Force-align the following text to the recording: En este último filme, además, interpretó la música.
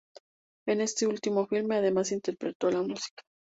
En 0.65 0.81
este 0.81 1.05
último 1.05 1.45
filme, 1.45 1.75
además, 1.75 2.11
interpretó 2.11 2.71
la 2.71 2.81
música. 2.81 3.21